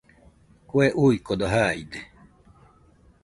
[0.69, 1.99] Kue uikode jaide